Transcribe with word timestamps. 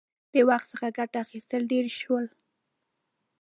•د 0.33 0.35
وخت 0.49 0.67
څخه 0.71 0.87
ګټه 0.97 1.17
اخیستل 1.25 1.61
ډېر 1.71 1.85
شول. 1.99 2.25